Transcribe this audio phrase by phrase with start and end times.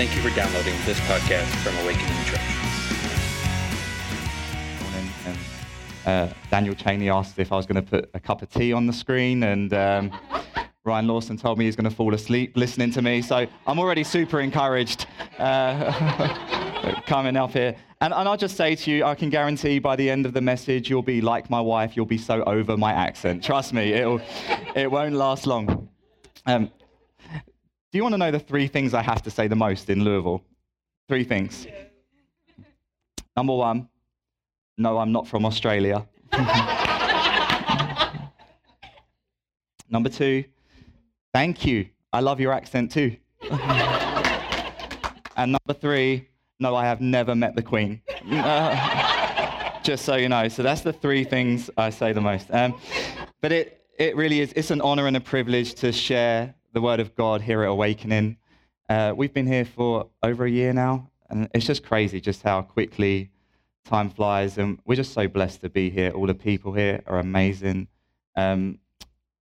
[0.00, 2.40] Thank you for downloading this podcast from Awakening Church.
[5.26, 5.38] and
[6.06, 8.86] uh, Daniel Cheney asked if I was going to put a cup of tea on
[8.86, 10.10] the screen, and um,
[10.86, 13.20] Ryan Lawson told me he's going to fall asleep listening to me.
[13.20, 15.06] So I'm already super encouraged
[15.38, 15.92] uh,
[17.06, 17.76] coming up here.
[18.00, 20.40] And, and I'll just say to you, I can guarantee by the end of the
[20.40, 21.94] message, you'll be like my wife.
[21.94, 23.44] You'll be so over my accent.
[23.44, 24.22] Trust me, it'll,
[24.74, 25.90] it won't last long.
[26.46, 26.70] Um,
[27.92, 30.04] do you want to know the three things I have to say the most in
[30.04, 30.44] Louisville?
[31.08, 31.66] Three things.
[33.36, 33.88] Number one,
[34.78, 36.06] no, I'm not from Australia.
[39.90, 40.44] Number two,
[41.34, 41.88] thank you.
[42.12, 43.16] I love your accent too.
[45.36, 46.28] and number three,
[46.60, 48.00] no, I have never met the Queen.
[48.30, 50.46] Uh, just so you know.
[50.46, 52.46] So that's the three things I say the most.
[52.52, 52.78] Um,
[53.40, 57.00] but it, it really is, it's an honor and a privilege to share the Word
[57.00, 58.36] of God here at Awakening.
[58.88, 62.62] Uh, we've been here for over a year now, and it's just crazy just how
[62.62, 63.30] quickly
[63.84, 64.56] time flies.
[64.56, 66.10] And we're just so blessed to be here.
[66.10, 67.88] All the people here are amazing.
[68.36, 68.78] Um,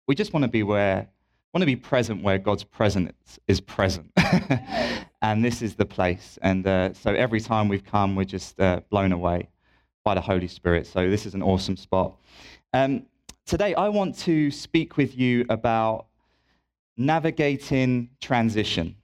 [0.07, 1.09] we just want to be where,
[1.53, 4.13] want to be present where God's presence is present.
[5.23, 6.39] and this is the place.
[6.43, 9.49] And uh, so every time we've come, we're just uh, blown away
[10.05, 10.87] by the Holy Spirit.
[10.87, 12.17] So this is an awesome spot.
[12.73, 13.07] Um,
[13.47, 16.07] today, I want to speak with you about
[16.97, 18.97] navigating transition.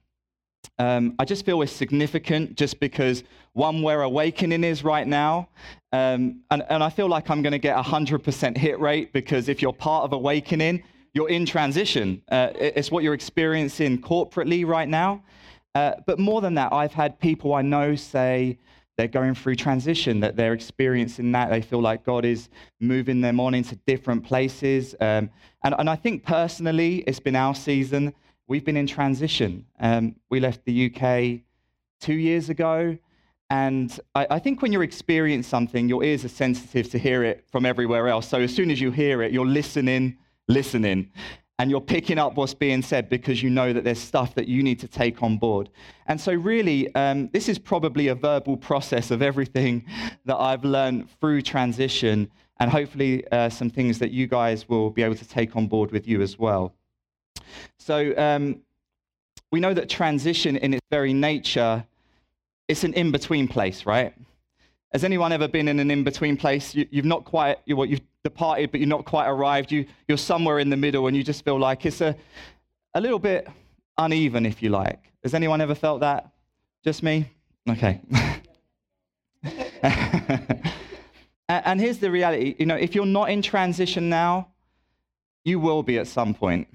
[0.79, 5.49] Um, I just feel it's significant just because, one, where awakening is right now.
[5.91, 9.49] Um, and, and I feel like I'm going to get a 100% hit rate because
[9.49, 12.23] if you're part of awakening, you're in transition.
[12.31, 15.23] Uh, it's what you're experiencing corporately right now.
[15.75, 18.57] Uh, but more than that, I've had people I know say
[18.97, 21.49] they're going through transition, that they're experiencing that.
[21.49, 22.49] They feel like God is
[22.79, 24.95] moving them on into different places.
[24.99, 25.29] Um,
[25.63, 28.13] and, and I think personally, it's been our season.
[28.47, 29.65] We've been in transition.
[29.79, 31.41] Um, we left the UK
[31.99, 32.97] two years ago.
[33.49, 37.45] And I, I, think when you're experiencing something, your ears are sensitive to hear it
[37.51, 38.27] from everywhere else.
[38.27, 41.11] So as soon as you hear it, you're listening, listening.
[41.59, 44.63] And you're picking up what's being said because you know that there's stuff that you
[44.63, 45.69] need to take on board.
[46.07, 49.85] And so, really, um, this is probably a verbal process of everything
[50.25, 55.03] that I've learned through transition, and hopefully, uh, some things that you guys will be
[55.03, 56.73] able to take on board with you as well.
[57.77, 58.61] So um,
[59.51, 61.85] we know that transition in its very nature,
[62.67, 64.13] it's an in-between place, right?
[64.91, 66.73] Has anyone ever been in an in-between place?
[66.75, 69.71] You, have not quite, you, well, you've departed, but you're not quite arrived.
[69.71, 72.15] You, you're somewhere in the middle, and you just feel like it's a,
[72.93, 73.47] a little bit
[73.97, 74.99] uneven, if you like.
[75.23, 76.31] Has anyone ever felt that?
[76.83, 77.29] Just me?
[77.69, 78.01] Okay.
[81.49, 82.55] and here's the reality.
[82.59, 84.49] You know, if you're not in transition now,
[85.43, 86.67] you will be at some point.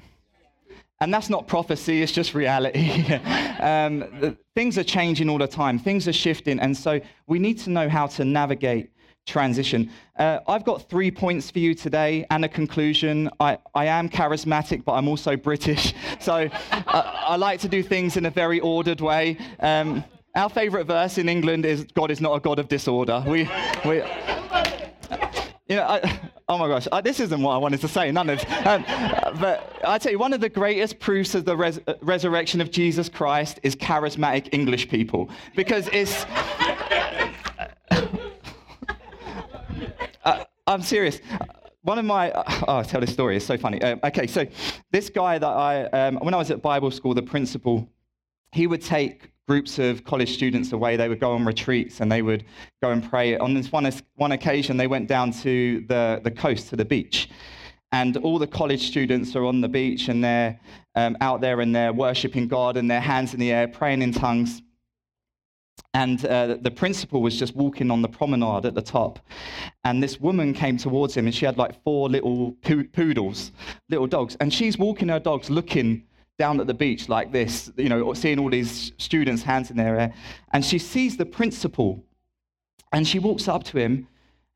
[1.01, 3.15] And that's not prophecy, it's just reality.
[3.61, 6.59] um, things are changing all the time, things are shifting.
[6.59, 8.91] And so we need to know how to navigate
[9.29, 9.91] transition.
[10.19, 13.31] Uh, I've got three points for you today and a conclusion.
[13.39, 15.95] I, I am charismatic, but I'm also British.
[16.21, 19.39] So uh, I like to do things in a very ordered way.
[19.61, 20.03] Um,
[20.35, 23.23] our favorite verse in England is God is not a God of disorder.
[23.27, 23.49] We,
[23.85, 23.97] we,
[25.69, 28.43] you know, I, Oh my gosh, this isn't what I wanted to say, none of
[28.65, 28.83] um,
[29.39, 33.11] But I tell you, one of the greatest proofs of the res- resurrection of Jesus
[33.11, 35.29] Christ is charismatic English people.
[35.55, 36.25] Because it's.
[40.25, 41.21] Uh, I'm serious.
[41.83, 42.31] One of my.
[42.31, 43.81] Uh, oh, I'll tell this story, it's so funny.
[43.81, 44.47] Uh, okay, so
[44.91, 45.85] this guy that I.
[45.85, 47.89] Um, when I was at Bible school, the principal,
[48.53, 50.97] he would take groups of college students away.
[50.97, 52.45] They would go on retreats and they would
[52.83, 53.39] go and pray.
[53.39, 57.31] On this one, one occasion, they went down to the, the coast, to the beach.
[57.91, 60.61] And all the college students are on the beach and they're
[60.95, 64.13] um, out there and they're worshiping God and their hands in the air, praying in
[64.13, 64.61] tongues.
[65.95, 69.19] And uh, the principal was just walking on the promenade at the top.
[69.85, 73.53] And this woman came towards him and she had like four little poodles,
[73.89, 74.37] little dogs.
[74.41, 76.05] And she's walking her dogs looking
[76.39, 79.99] down at the beach like this, you know, seeing all these students' hands in their
[79.99, 80.15] air.
[80.53, 82.05] And she sees the principal
[82.93, 84.09] and she walks up to him.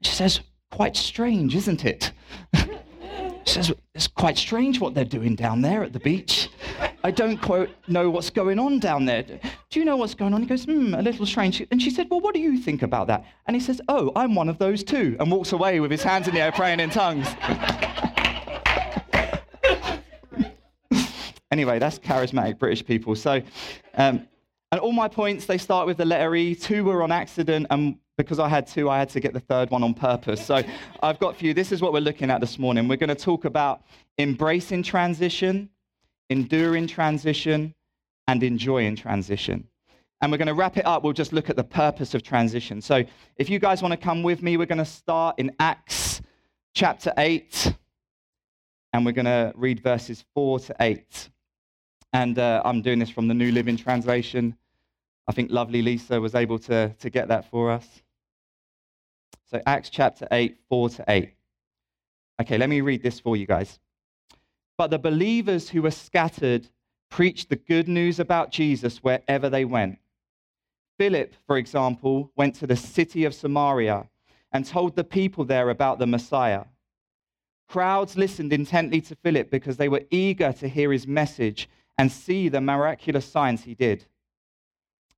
[0.02, 2.12] She says, Quite strange, isn't it?
[2.54, 2.66] she
[3.44, 6.48] says, It's quite strange what they're doing down there at the beach.
[7.04, 9.22] I don't quite know what's going on down there.
[9.22, 10.40] Do you know what's going on?
[10.40, 11.64] He goes, Hmm, a little strange.
[11.70, 13.24] And she said, Well, what do you think about that?
[13.46, 15.16] And he says, Oh, I'm one of those too.
[15.18, 17.28] And walks away with his hands in the air praying in tongues.
[21.52, 23.14] Anyway, that's charismatic British people.
[23.14, 23.42] So,
[23.98, 24.26] um,
[24.72, 26.54] and all my points, they start with the letter E.
[26.54, 29.70] Two were on accident, and because I had two, I had to get the third
[29.70, 30.44] one on purpose.
[30.44, 30.62] So
[31.02, 32.88] I've got for you, this is what we're looking at this morning.
[32.88, 33.82] We're going to talk about
[34.18, 35.68] embracing transition,
[36.32, 37.74] enduring transition,
[38.26, 39.68] and enjoying transition.
[40.20, 41.02] And we're going to wrap it up.
[41.02, 42.80] We'll just look at the purpose of transition.
[42.80, 43.04] So
[43.36, 46.22] if you guys want to come with me, we're going to start in Acts
[46.74, 47.76] chapter 8.
[48.92, 51.28] And we're going to read verses 4 to 8.
[52.12, 54.56] And uh, I'm doing this from the New Living Translation.
[55.26, 57.86] I think lovely Lisa was able to, to get that for us.
[59.50, 61.30] So Acts chapter 8, 4 to 8.
[62.42, 63.78] Okay, let me read this for you guys.
[64.76, 66.68] But the believers who were scattered
[67.10, 69.98] preached the good news about Jesus wherever they went.
[70.98, 74.08] Philip, for example, went to the city of Samaria
[74.52, 76.64] and told the people there about the Messiah.
[77.68, 82.48] Crowds listened intently to Philip because they were eager to hear his message and see
[82.48, 84.04] the miraculous signs he did.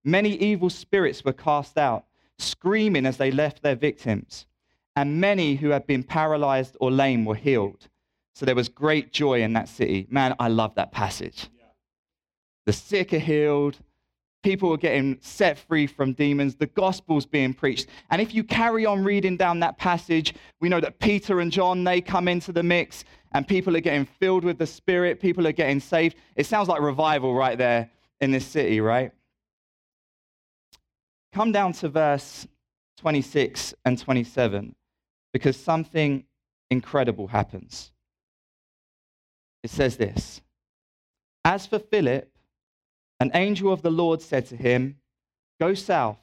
[0.05, 2.05] Many evil spirits were cast out,
[2.39, 4.47] screaming as they left their victims,
[4.95, 7.89] and many who had been paralyzed or lame were healed.
[8.35, 10.07] So there was great joy in that city.
[10.11, 11.49] Man, I love that passage.
[12.67, 13.79] The sick are healed,
[14.45, 16.55] People are getting set free from demons.
[16.55, 17.87] The gospel's being preached.
[18.11, 21.83] And if you carry on reading down that passage, we know that Peter and John,
[21.83, 25.19] they come into the mix and people are getting filled with the Spirit.
[25.19, 26.17] People are getting saved.
[26.37, 27.89] It sounds like revival right there
[28.21, 29.13] in this city, right?
[31.33, 32.47] Come down to verse
[32.99, 34.75] 26 and 27
[35.33, 36.23] because something
[36.71, 37.93] incredible happens.
[39.65, 40.43] It says this
[41.45, 42.31] As for Philip,
[43.19, 44.99] an angel of the Lord said to him,
[45.59, 46.19] Go south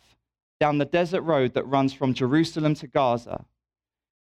[0.60, 3.44] down the desert road that runs from Jerusalem to Gaza.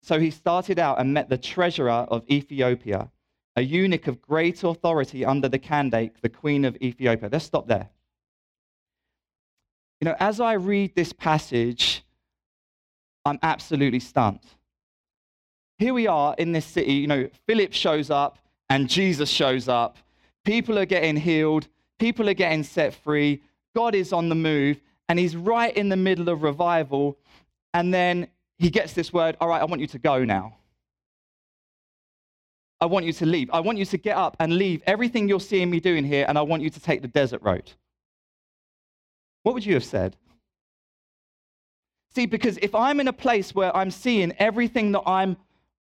[0.02, 3.10] So he started out and met the treasurer of Ethiopia,
[3.56, 7.28] a eunuch of great authority under the Candace, the queen of Ethiopia.
[7.30, 7.90] Let's stop there.
[10.00, 12.02] You know, as I read this passage,
[13.26, 14.46] I'm absolutely stunned.
[15.78, 18.38] Here we are in this city, you know, Philip shows up
[18.70, 19.98] and Jesus shows up.
[20.44, 21.68] People are getting healed.
[21.98, 23.42] People are getting set free.
[23.74, 27.18] God is on the move, and he's right in the middle of revival.
[27.74, 28.28] And then
[28.58, 30.56] he gets this word All right, I want you to go now.
[32.80, 33.50] I want you to leave.
[33.52, 36.38] I want you to get up and leave everything you're seeing me doing here, and
[36.38, 37.72] I want you to take the desert road.
[39.42, 40.16] What would you have said?
[42.14, 45.36] See, because if I'm in a place where I'm seeing everything that I'm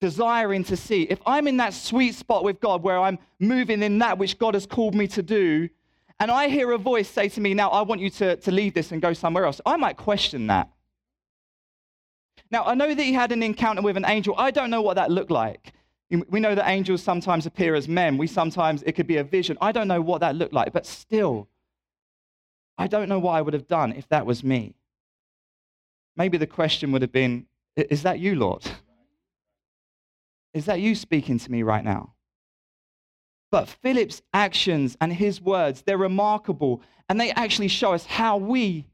[0.00, 3.98] desiring to see, if I'm in that sweet spot with God where I'm moving in
[3.98, 5.68] that which God has called me to do,
[6.20, 8.74] and I hear a voice say to me, Now I want you to, to leave
[8.74, 10.68] this and go somewhere else, I might question that.
[12.50, 14.34] Now, I know that he had an encounter with an angel.
[14.38, 15.72] I don't know what that looked like.
[16.28, 18.18] We know that angels sometimes appear as men.
[18.18, 19.58] We sometimes, it could be a vision.
[19.60, 21.48] I don't know what that looked like, but still,
[22.78, 24.74] I don't know what I would have done if that was me.
[26.16, 27.46] Maybe the question would have been
[27.76, 28.64] Is that you, Lord?
[30.54, 32.14] Is that you speaking to me right now?
[33.50, 36.80] But Philip's actions and his words, they're remarkable.
[37.08, 38.86] And they actually show us how we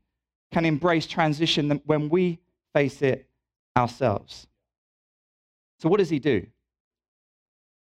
[0.52, 2.40] can embrace transition when we
[2.74, 3.28] face it
[3.76, 4.46] ourselves.
[5.78, 6.46] So, what does he do?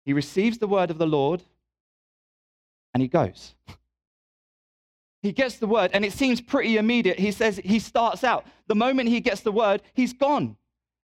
[0.05, 1.43] He receives the word of the Lord
[2.93, 3.55] and he goes.
[5.21, 7.17] He gets the word, and it seems pretty immediate.
[7.17, 8.45] He says he starts out.
[8.67, 10.55] The moment he gets the word, he's gone.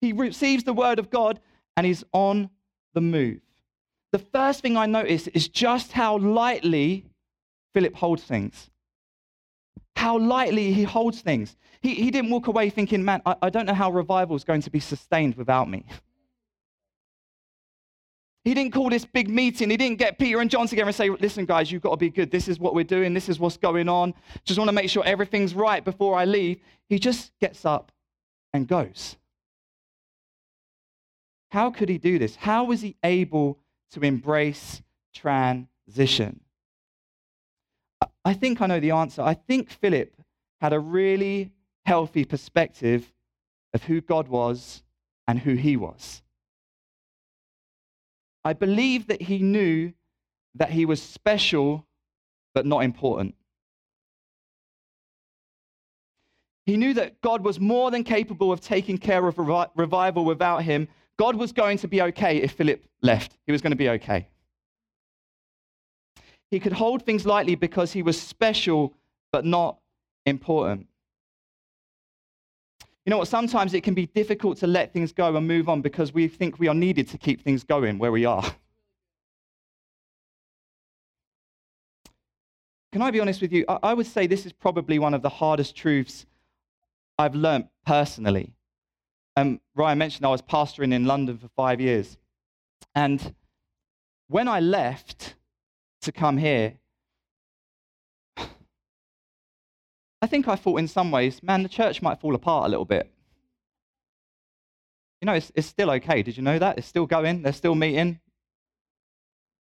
[0.01, 1.39] He receives the word of God
[1.75, 2.49] and he's on
[2.93, 3.39] the move
[4.13, 7.03] the first thing I notice is just how lightly
[7.73, 8.69] Philip holds things.
[9.95, 11.57] How lightly he holds things.
[11.81, 14.61] He, he didn't walk away thinking, man, I, I don't know how revival is going
[14.61, 15.85] to be sustained without me.
[18.43, 19.71] He didn't call this big meeting.
[19.71, 22.11] He didn't get Peter and John together and say, listen, guys, you've got to be
[22.11, 22.29] good.
[22.29, 23.15] This is what we're doing.
[23.15, 24.13] This is what's going on.
[24.45, 26.59] Just want to make sure everything's right before I leave.
[26.87, 27.91] He just gets up
[28.53, 29.15] and goes.
[31.53, 32.35] How could he do this?
[32.35, 33.59] How was he able
[33.91, 34.81] to embrace
[35.13, 36.39] transition?
[38.25, 39.21] I think I know the answer.
[39.21, 40.15] I think Philip
[40.61, 41.51] had a really
[41.85, 43.13] healthy perspective
[43.71, 44.81] of who God was
[45.27, 46.23] and who he was.
[48.43, 49.93] I believe that he knew
[50.55, 51.85] that he was special
[52.55, 53.35] but not important.
[56.65, 59.37] He knew that God was more than capable of taking care of
[59.75, 63.37] revival without him, God was going to be okay if Philip left.
[63.45, 64.27] He was going to be okay.
[66.49, 68.93] He could hold things lightly because he was special
[69.31, 69.79] but not
[70.25, 70.87] important.
[73.05, 73.27] You know what?
[73.27, 76.59] Sometimes it can be difficult to let things go and move on because we think
[76.59, 78.43] we are needed to keep things going where we are.
[82.93, 83.65] Can I be honest with you?
[83.67, 86.27] I would say this is probably one of the hardest truths
[87.17, 88.53] I've learned personally.
[89.35, 92.17] Um, Ryan mentioned I was pastoring in London for five years.
[92.93, 93.33] And
[94.27, 95.35] when I left
[96.01, 96.75] to come here,
[98.37, 102.85] I think I thought in some ways, man, the church might fall apart a little
[102.85, 103.09] bit.
[105.21, 106.21] You know, it's, it's still okay.
[106.21, 106.77] Did you know that?
[106.77, 108.19] It's still going, they're still meeting.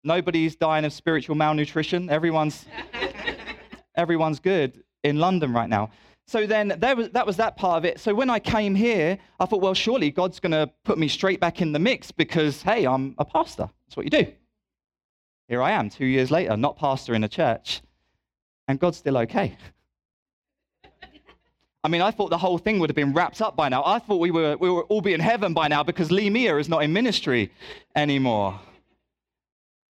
[0.04, 2.10] Nobody's dying of spiritual malnutrition.
[2.10, 2.66] Everyone's,
[3.96, 5.90] everyone's good in London right now.
[6.28, 8.00] So then was, that was that part of it.
[8.00, 11.38] So when I came here, I thought, well, surely God's going to put me straight
[11.38, 13.70] back in the mix because, hey, I'm a pastor.
[13.86, 14.26] That's what you do.
[15.48, 17.80] Here I am, two years later, not pastor in a church,
[18.66, 19.56] and God's still okay.
[21.84, 23.84] I mean, I thought the whole thing would have been wrapped up by now.
[23.86, 26.58] I thought we were, we were all be in heaven by now because Lee Mia
[26.58, 27.52] is not in ministry
[27.94, 28.58] anymore.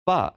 [0.05, 0.35] But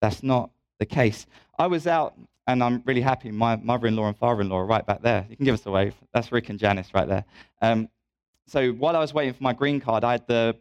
[0.00, 1.26] that's not the case.
[1.58, 2.14] I was out,
[2.46, 3.30] and I'm really happy.
[3.30, 5.26] My mother in law and father in law are right back there.
[5.28, 5.94] You can give us a wave.
[6.12, 7.24] That's Rick and Janice right there.
[7.62, 7.88] Um,
[8.46, 10.56] so while I was waiting for my green card, I had the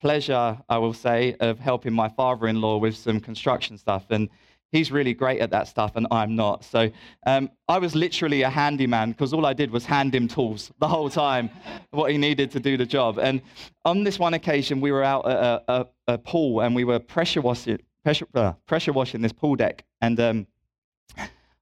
[0.00, 4.04] pleasure, I will say, of helping my father in law with some construction stuff.
[4.10, 4.28] And
[4.74, 6.64] he's really great at that stuff, and I'm not.
[6.64, 6.90] So
[7.26, 10.88] um, I was literally a handyman because all I did was hand him tools the
[10.88, 11.48] whole time,
[11.90, 13.18] what he needed to do the job.
[13.18, 13.40] And
[13.84, 16.98] on this one occasion, we were out at a, a, a pool and we were
[16.98, 19.84] pressure washing, pressure, uh, pressure washing this pool deck.
[20.00, 20.46] And um,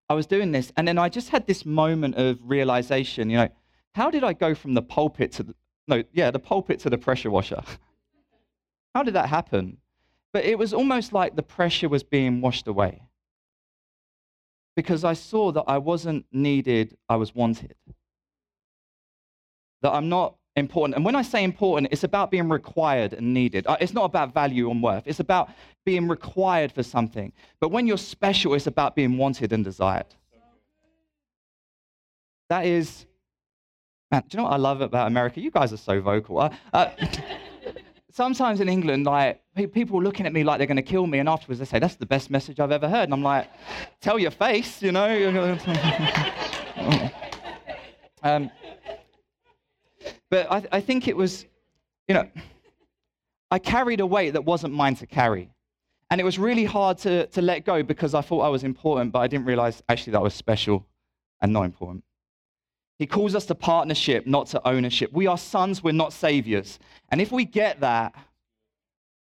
[0.09, 3.31] I was doing this, and then I just had this moment of realization.
[3.31, 3.49] You know,
[3.95, 5.55] how did I go from the pulpit to the
[5.89, 7.63] no, yeah, the pulpit to the pressure washer?
[8.95, 9.79] How did that happen?
[10.33, 13.03] But it was almost like the pressure was being washed away.
[14.77, 17.75] Because I saw that I wasn't needed, I was wanted.
[19.83, 20.97] That I'm not important.
[20.97, 23.67] And when I say important, it's about being required and needed.
[23.67, 25.51] Uh, it's not about value and worth, it's about
[25.85, 27.33] being required for something.
[27.61, 30.07] But when you're special, it's about being wanted and desired.
[32.49, 33.07] That is,
[34.11, 35.41] man, do you know what I love about America?
[35.41, 36.39] You guys are so vocal.
[36.39, 36.91] Uh, uh,
[38.13, 39.41] sometimes in England, like
[39.73, 41.97] people looking at me like they're going to kill me, and afterwards they say, "That's
[41.97, 43.49] the best message I've ever heard." And I'm like,
[44.01, 45.59] "Tell your face, you know."
[48.23, 48.51] um,
[50.33, 51.45] but I, I think it was,
[52.09, 52.27] you know,
[53.51, 55.51] I carried a weight that wasn't mine to carry.
[56.11, 59.13] And it was really hard to, to let go because I thought I was important,
[59.13, 60.87] but I didn't realize actually that I was special
[61.43, 62.03] and not important.
[62.99, 65.13] He calls us to partnership, not to ownership.
[65.13, 66.79] We are sons, we're not saviors.
[67.11, 68.15] And if we get that,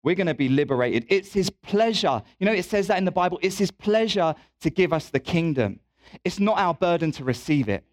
[0.04, 1.06] we're going to be liberated.
[1.08, 2.22] It's his pleasure.
[2.38, 3.40] You know, it says that in the Bible.
[3.42, 5.80] It's his pleasure to give us the kingdom.
[6.26, 7.86] It's not our burden to receive it.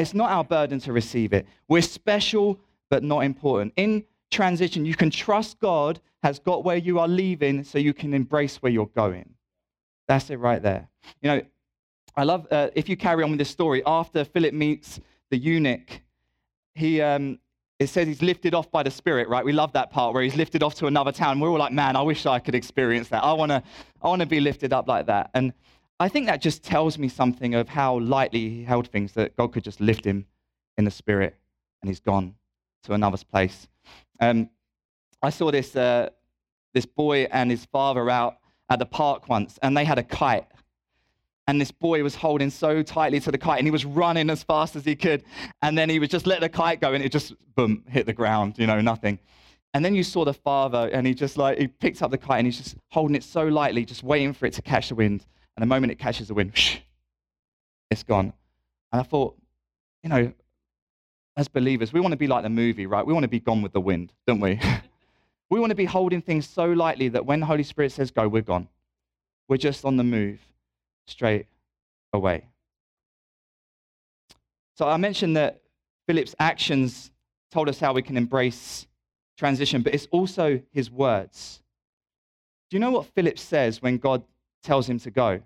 [0.00, 1.46] It's not our burden to receive it.
[1.68, 3.74] We're special, but not important.
[3.76, 8.14] In transition, you can trust God has got where you are leaving so you can
[8.14, 9.34] embrace where you're going.
[10.08, 10.88] That's it right there.
[11.20, 11.42] You know,
[12.16, 16.00] I love, uh, if you carry on with this story, after Philip meets the eunuch,
[16.74, 17.38] he, um,
[17.78, 19.44] it says he's lifted off by the Spirit, right?
[19.44, 21.40] We love that part where he's lifted off to another town.
[21.40, 23.22] We're all like, man, I wish I could experience that.
[23.22, 23.62] I want to
[24.02, 25.30] I wanna be lifted up like that.
[25.34, 25.52] And
[26.00, 29.52] I think that just tells me something of how lightly he held things, that God
[29.52, 30.24] could just lift him
[30.78, 31.36] in the Spirit
[31.82, 32.34] and he's gone
[32.84, 33.68] to another place.
[34.18, 34.48] Um,
[35.22, 36.08] I saw this, uh,
[36.72, 38.38] this boy and his father out
[38.70, 40.46] at the park once, and they had a kite.
[41.46, 44.42] And this boy was holding so tightly to the kite and he was running as
[44.42, 45.22] fast as he could.
[45.60, 48.12] And then he would just let the kite go and it just boom hit the
[48.12, 49.18] ground you know nothing.
[49.74, 52.38] And then you saw the father and he just like he picked up the kite
[52.38, 55.26] and he's just holding it so lightly just waiting for it to catch the wind
[55.60, 56.52] and the moment it catches the wind
[57.90, 58.32] it's gone
[58.92, 59.36] and i thought
[60.02, 60.32] you know
[61.36, 63.62] as believers we want to be like the movie right we want to be gone
[63.62, 64.60] with the wind don't we
[65.50, 68.26] we want to be holding things so lightly that when the holy spirit says go
[68.26, 68.68] we're gone
[69.50, 70.38] we're just on the move
[71.08, 71.46] straight
[72.12, 72.46] away.
[74.76, 75.60] So I mentioned that
[76.06, 77.10] Philip's actions
[77.50, 78.86] told us how we can embrace
[79.36, 81.62] transition, but it's also his words.
[82.70, 84.22] Do you know what Philip says when God
[84.62, 85.42] tells him to go?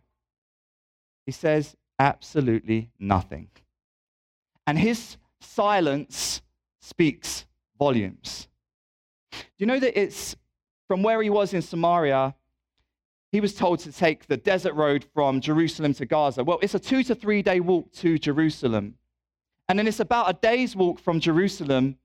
[1.27, 3.49] He says absolutely nothing.
[4.67, 6.43] And his silence
[6.81, 7.47] speaks
[7.79, 8.49] volumes.
[9.33, 10.37] Do you know that it's
[10.89, 12.35] from where he was in Samaria
[13.35, 16.45] he was told to take the desert road from Jerusalem to Gaza.
[16.45, 18.95] Well, it's a two to three day walk to Jerusalem.
[19.69, 21.97] And then it's about a day's walk from Jerusalem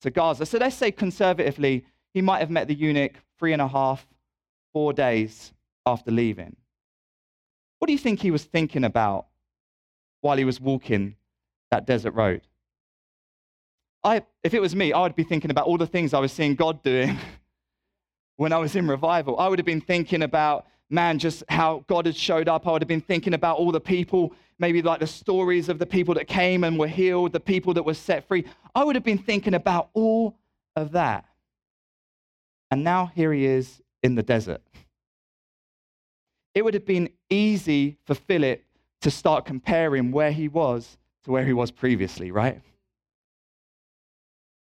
[0.00, 0.46] to Gaza.
[0.46, 4.06] So let's say conservatively, he might have met the eunuch three and a half,
[4.72, 5.52] four days
[5.84, 6.56] after leaving.
[7.78, 9.26] What do you think he was thinking about
[10.20, 11.16] while he was walking
[11.70, 12.42] that desert road?
[14.02, 16.32] I, if it was me, I would be thinking about all the things I was
[16.32, 17.18] seeing God doing
[18.36, 19.38] when I was in revival.
[19.38, 22.66] I would have been thinking about man, just how God had showed up.
[22.66, 25.86] I would have been thinking about all the people, maybe like the stories of the
[25.86, 28.44] people that came and were healed, the people that were set free.
[28.74, 30.36] I would have been thinking about all
[30.76, 31.26] of that.
[32.70, 34.62] And now here he is in the desert.
[36.54, 38.64] It would have been easy for Philip
[39.00, 42.60] to start comparing where he was to where he was previously, right?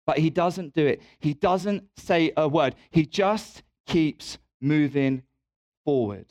[0.07, 1.01] But he doesn't do it.
[1.19, 2.75] He doesn't say a word.
[2.91, 5.23] He just keeps moving
[5.85, 6.27] forward.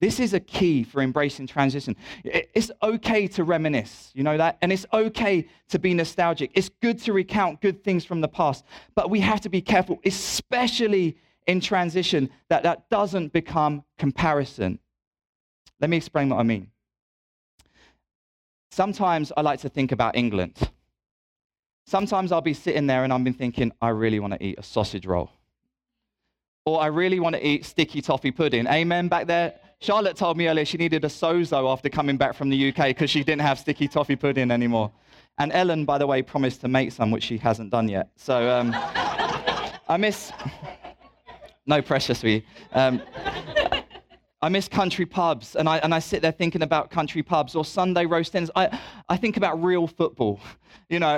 [0.00, 1.94] This is a key for embracing transition.
[2.24, 4.56] It's okay to reminisce, you know that?
[4.62, 6.50] And it's okay to be nostalgic.
[6.54, 9.98] It's good to recount good things from the past, but we have to be careful,
[10.06, 14.78] especially in transition, that that doesn't become comparison.
[15.80, 16.68] Let me explain what I mean.
[18.70, 20.56] Sometimes I like to think about England.
[21.86, 24.62] Sometimes I'll be sitting there and I've been thinking, I really want to eat a
[24.62, 25.30] sausage roll.
[26.64, 28.66] Or I really want to eat sticky toffee pudding.
[28.68, 29.54] Amen back there?
[29.80, 33.10] Charlotte told me earlier she needed a sozo after coming back from the UK because
[33.10, 34.92] she didn't have sticky toffee pudding anymore.
[35.38, 38.10] And Ellen, by the way, promised to make some, which she hasn't done yet.
[38.16, 38.72] So um,
[39.88, 40.32] I miss.
[41.70, 42.44] No pressure, sweetie.
[42.72, 43.00] Um,
[44.42, 47.64] I miss country pubs, and I, and I sit there thinking about country pubs or
[47.64, 48.50] Sunday roast ends.
[48.56, 48.76] I,
[49.08, 50.40] I think about real football,
[50.88, 51.16] you know.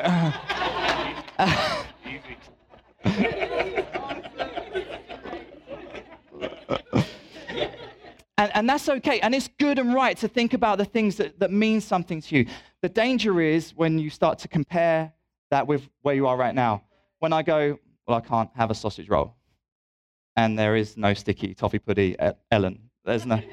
[8.37, 9.21] And, and that's okay.
[9.21, 12.37] And it's good and right to think about the things that, that mean something to
[12.37, 12.47] you.
[12.83, 15.15] The danger is when you start to compare
[15.51, 16.83] that with where you are right now.
[17.21, 19.37] When I go, well, I can't have a sausage roll.
[20.37, 22.91] And there is no sticky toffee pudding at Ellen.
[23.05, 23.41] There's no.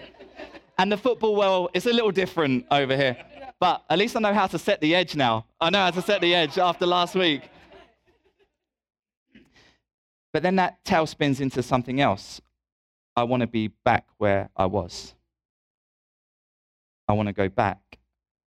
[0.78, 3.18] And the football, well, it's a little different over here.
[3.60, 5.46] But at least I know how to set the edge now.
[5.60, 7.42] I know how to set the edge after last week.
[10.32, 12.40] But then that tail spins into something else.
[13.14, 15.14] I want to be back where I was.
[17.10, 18.00] I want to go back.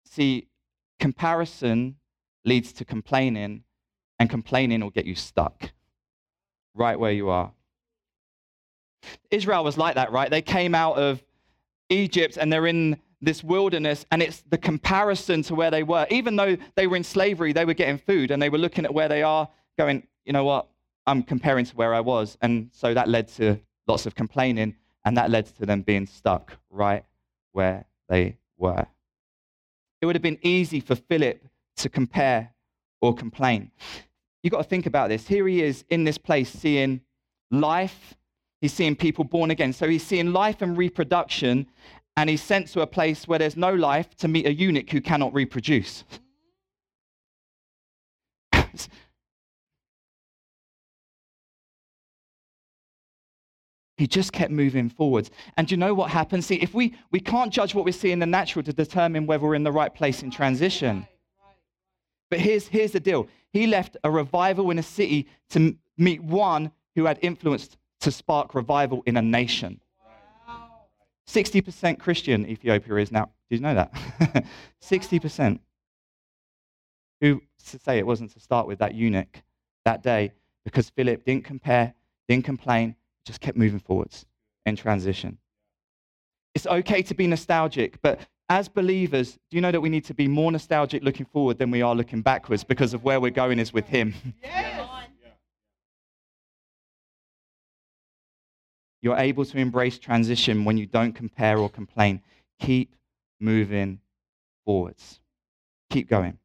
[0.04, 0.48] See,
[0.98, 1.96] comparison
[2.44, 3.62] leads to complaining,
[4.18, 5.70] and complaining will get you stuck
[6.74, 7.52] right where you are.
[9.30, 10.30] Israel was like that, right?
[10.30, 11.22] They came out of
[11.88, 16.06] Egypt and they're in this wilderness, and it's the comparison to where they were.
[16.10, 18.94] Even though they were in slavery, they were getting food and they were looking at
[18.94, 20.68] where they are, going, you know what?
[21.06, 22.38] I'm comparing to where I was.
[22.40, 26.56] And so that led to lots of complaining, and that led to them being stuck
[26.70, 27.04] right
[27.52, 28.86] where they were.
[30.00, 31.44] It would have been easy for Philip
[31.76, 32.54] to compare
[33.02, 33.70] or complain.
[34.42, 35.26] You've got to think about this.
[35.26, 37.02] Here he is in this place seeing
[37.50, 38.14] life,
[38.60, 39.72] he's seeing people born again.
[39.72, 41.66] So he's seeing life and reproduction,
[42.16, 45.00] and he's sent to a place where there's no life to meet a eunuch who
[45.00, 46.04] cannot reproduce.
[54.00, 55.30] He just kept moving forwards.
[55.58, 56.46] And you know what happens?
[56.46, 59.44] See, if we, we can't judge what we see in the natural to determine whether
[59.46, 61.06] we're in the right place in transition.
[62.30, 66.72] But here's, here's the deal he left a revival in a city to meet one
[66.94, 69.80] who had influenced to spark revival in a nation.
[71.28, 73.30] 60% Christian Ethiopia is now.
[73.48, 74.44] Did you know that?
[74.82, 75.60] 60%.
[77.20, 79.42] Who to say it wasn't to start with that eunuch
[79.84, 80.32] that day
[80.64, 81.94] because Philip didn't compare,
[82.28, 84.26] didn't complain, just kept moving forwards
[84.66, 85.38] in transition.
[86.54, 90.14] It's okay to be nostalgic, but as believers, do you know that we need to
[90.14, 93.60] be more nostalgic looking forward than we are looking backwards because of where we're going
[93.60, 94.14] is with Him?
[94.42, 94.80] Yes.
[99.02, 102.22] You're able to embrace transition when you don't compare or complain.
[102.58, 102.94] Keep
[103.40, 104.00] moving
[104.64, 105.20] forwards.
[105.88, 106.38] Keep going.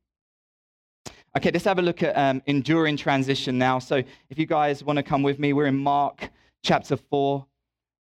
[1.37, 3.77] Okay, let's have a look at um, enduring transition now.
[3.77, 6.29] So, if you guys want to come with me, we're in Mark
[6.63, 7.45] chapter 4,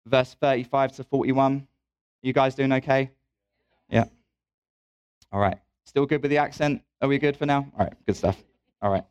[0.07, 1.67] verse 35 to 41.
[2.23, 3.11] You guys doing okay?
[3.89, 4.07] Yeah.
[5.33, 5.59] All right.
[5.85, 6.83] Still good with the accent?
[7.01, 7.67] Are we good for now?
[7.79, 8.37] All right, good stuff.
[8.83, 9.05] All right.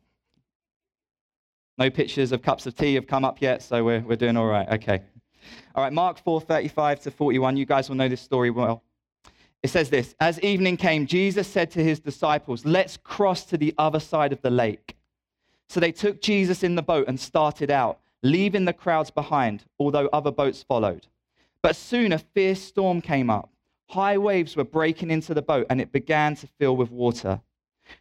[1.78, 4.46] No pictures of cups of tea have come up yet, so we're, we're doing all
[4.46, 4.68] right.
[4.68, 5.00] Okay.
[5.74, 7.56] All right, Mark 4 35 to 41.
[7.56, 8.82] You guys will know this story well.
[9.62, 13.74] It says this As evening came, Jesus said to his disciples, Let's cross to the
[13.78, 14.96] other side of the lake.
[15.68, 20.08] So they took Jesus in the boat and started out leaving the crowds behind, although
[20.12, 21.06] other boats followed.
[21.62, 23.50] But soon a fierce storm came up.
[23.88, 27.40] High waves were breaking into the boat, and it began to fill with water.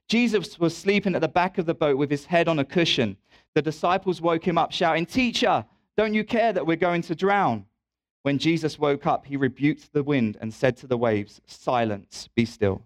[0.08, 3.18] Jesus was sleeping at the back of the boat with his head on a cushion.
[3.56, 5.66] The disciples woke him up, shouting, Teacher,
[6.00, 7.66] don't you care that we're going to drown?
[8.24, 12.46] When Jesus woke up, he rebuked the wind and said to the waves, Silence, be
[12.46, 12.84] still.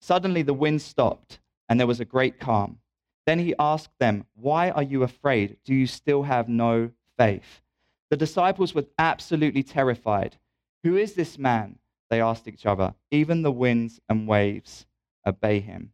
[0.00, 2.78] Suddenly the wind stopped, and there was a great calm.
[3.26, 5.56] Then he asked them, Why are you afraid?
[5.64, 7.62] Do you still have no faith?
[8.10, 10.36] The disciples were absolutely terrified.
[10.84, 11.80] Who is this man?
[12.10, 12.94] They asked each other.
[13.10, 14.86] Even the winds and waves
[15.26, 15.90] obey him.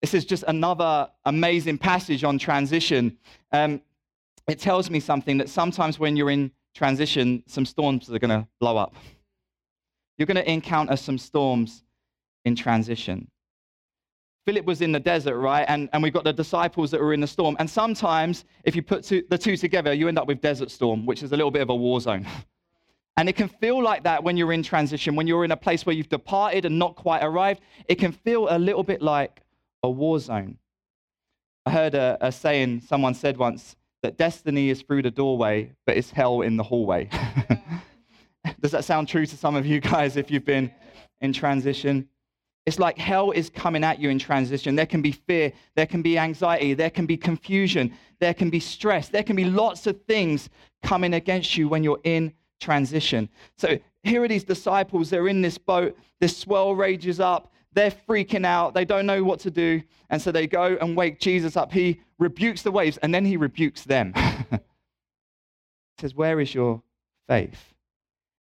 [0.00, 3.18] This is just another amazing passage on transition.
[3.50, 3.80] Um,
[4.48, 8.46] it tells me something that sometimes when you're in transition, some storms are going to
[8.60, 8.94] blow up.
[10.18, 11.82] You're going to encounter some storms
[12.44, 13.28] in transition.
[14.46, 15.64] Philip was in the desert, right?
[15.68, 17.56] And, and we've got the disciples that were in the storm.
[17.58, 21.04] And sometimes, if you put two, the two together, you end up with desert storm,
[21.04, 22.24] which is a little bit of a war zone.
[23.16, 25.84] and it can feel like that when you're in transition, when you're in a place
[25.84, 27.60] where you've departed and not quite arrived.
[27.88, 29.42] It can feel a little bit like
[29.82, 30.58] a war zone.
[31.64, 35.96] I heard a, a saying someone said once that destiny is through the doorway, but
[35.96, 37.08] it's hell in the hallway.
[38.60, 40.70] Does that sound true to some of you guys if you've been
[41.20, 42.08] in transition?
[42.66, 44.74] It's like hell is coming at you in transition.
[44.74, 48.60] There can be fear, there can be anxiety, there can be confusion, there can be
[48.60, 50.48] stress, there can be lots of things
[50.82, 53.28] coming against you when you're in transition.
[53.56, 58.46] So here are these disciples, they're in this boat, this swell rages up, they're freaking
[58.46, 61.70] out, they don't know what to do, and so they go and wake Jesus up.
[61.70, 64.14] He rebukes the waves and then he rebukes them.
[64.50, 64.58] he
[65.98, 66.82] says, Where is your
[67.28, 67.74] faith?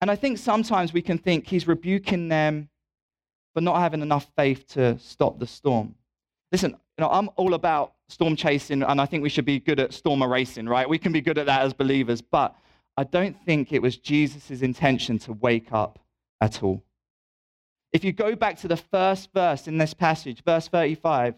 [0.00, 2.70] And I think sometimes we can think he's rebuking them
[3.52, 5.94] for not having enough faith to stop the storm.
[6.50, 9.78] Listen, you know, I'm all about storm chasing, and I think we should be good
[9.78, 10.88] at storm racing, right?
[10.88, 12.56] We can be good at that as believers, but
[12.96, 15.98] I don't think it was Jesus' intention to wake up
[16.40, 16.82] at all.
[17.92, 21.34] If you go back to the first verse in this passage, verse 35,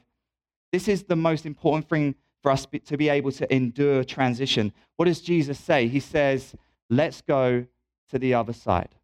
[0.73, 4.73] this is the most important thing for us to be able to endure transition.
[4.97, 5.89] What does Jesus say?
[5.89, 6.55] He says,
[6.89, 7.67] Let's go
[8.11, 8.95] to the other side.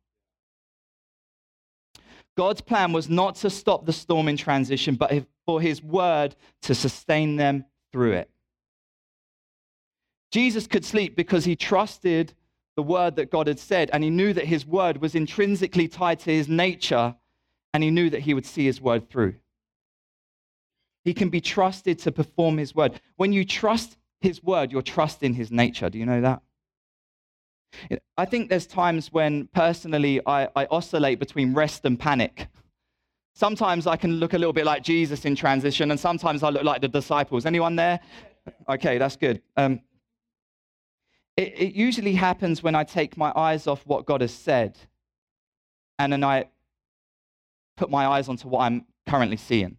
[2.36, 6.74] God's plan was not to stop the storm in transition, but for his word to
[6.74, 8.30] sustain them through it.
[10.30, 12.34] Jesus could sleep because he trusted
[12.76, 16.20] the word that God had said, and he knew that his word was intrinsically tied
[16.20, 17.14] to his nature,
[17.76, 19.34] and he knew that he would see his word through.
[21.04, 22.98] He can be trusted to perform his word.
[23.16, 25.90] When you trust his word, you're trusting his nature.
[25.90, 26.40] Do you know that?
[28.16, 32.48] I think there's times when personally I, I oscillate between rest and panic.
[33.34, 36.64] Sometimes I can look a little bit like Jesus in transition, and sometimes I look
[36.64, 37.44] like the disciples.
[37.44, 38.00] Anyone there?
[38.70, 39.42] Okay, that's good.
[39.58, 39.82] Um,
[41.36, 44.78] it, it usually happens when I take my eyes off what God has said
[45.98, 46.46] and then I
[47.76, 49.76] put my eyes onto what I'm currently seeing.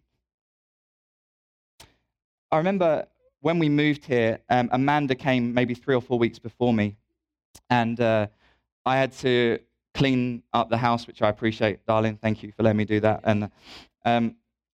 [2.50, 3.06] I remember
[3.40, 6.96] when we moved here, um, Amanda came maybe three or four weeks before me
[7.70, 8.26] and uh,
[8.84, 9.58] I had to
[9.94, 12.18] clean up the house, which I appreciate, darling.
[12.20, 13.20] Thank you for letting me do that.
[13.24, 13.50] And
[14.04, 14.36] um,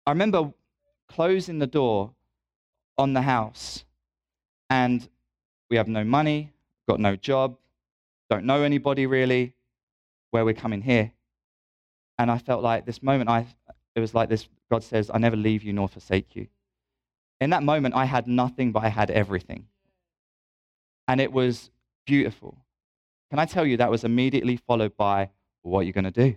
[0.06, 0.52] I remember
[1.08, 2.12] closing the door
[2.96, 3.84] on the house,
[4.70, 5.08] and
[5.70, 6.52] we have no money,
[6.88, 7.56] got no job,
[8.30, 9.54] don't know anybody really.
[10.30, 11.10] Where we're coming here,
[12.18, 13.46] and I felt like this moment, I
[13.94, 14.48] it was like this.
[14.70, 16.48] God says, "I never leave you nor forsake you."
[17.40, 19.66] In that moment, I had nothing, but I had everything,
[21.06, 21.70] and it was
[22.06, 22.56] beautiful.
[23.30, 25.30] Can I tell you that was immediately followed by
[25.62, 26.36] what are you going to do?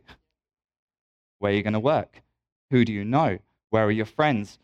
[1.39, 2.21] Where are you going to work?
[2.69, 3.39] Who do you know?
[3.69, 4.59] Where are your friends?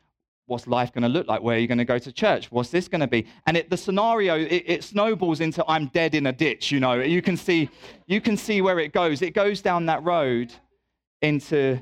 [0.46, 1.42] What's life going to look like?
[1.42, 2.52] Where are you going to go to church?
[2.52, 3.26] What's this going to be?
[3.46, 6.72] And it, the scenario it, it snowballs into I'm dead in a ditch.
[6.72, 7.70] You know, you can see
[8.06, 9.22] you can see where it goes.
[9.22, 10.54] It goes down that road
[11.22, 11.82] into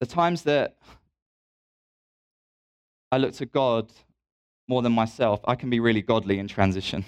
[0.00, 0.76] the times that
[3.12, 3.92] I look to God
[4.66, 7.04] more than myself, I can be really godly in transition.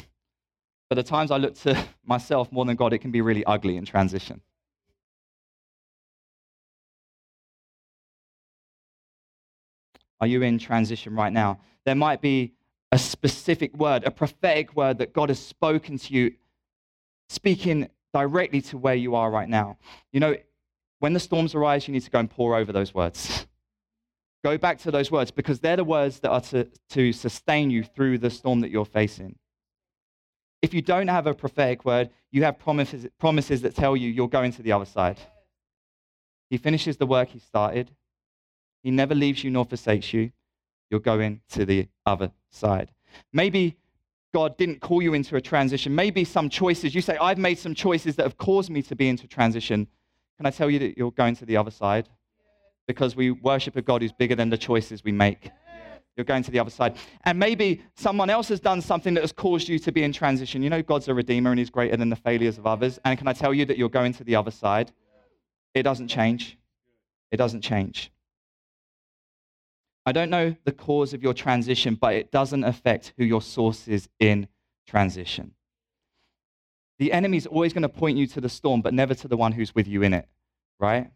[0.88, 3.76] But the times I look to myself more than God, it can be really ugly
[3.76, 4.40] in transition.
[10.20, 11.60] Are you in transition right now?
[11.84, 12.54] There might be
[12.92, 16.32] a specific word, a prophetic word that God has spoken to you,
[17.28, 19.78] speaking directly to where you are right now.
[20.12, 20.36] You know,
[21.00, 23.46] when the storms arise, you need to go and pour over those words.
[24.44, 27.82] Go back to those words because they're the words that are to, to sustain you
[27.82, 29.36] through the storm that you're facing.
[30.62, 34.28] If you don't have a prophetic word, you have promises, promises that tell you you're
[34.28, 35.18] going to the other side.
[36.48, 37.90] He finishes the work he started.
[38.82, 40.30] He never leaves you nor forsakes you.
[40.90, 42.92] You're going to the other side.
[43.32, 43.76] Maybe
[44.34, 45.94] God didn't call you into a transition.
[45.94, 49.08] Maybe some choices, you say, I've made some choices that have caused me to be
[49.08, 49.86] into transition.
[50.36, 52.08] Can I tell you that you're going to the other side?
[52.86, 55.50] because we worship a God who's bigger than the choices we make.
[56.16, 56.96] You're going to the other side.
[57.24, 60.62] And maybe someone else has done something that has caused you to be in transition.
[60.62, 62.98] You know, God's a redeemer and he's greater than the failures of others.
[63.04, 64.92] And can I tell you that you're going to the other side?
[65.74, 66.56] It doesn't change.
[67.30, 68.10] It doesn't change.
[70.06, 73.88] I don't know the cause of your transition, but it doesn't affect who your source
[73.88, 74.46] is in
[74.86, 75.52] transition.
[77.00, 79.36] The enemy is always going to point you to the storm, but never to the
[79.36, 80.28] one who's with you in it,
[80.78, 81.10] right?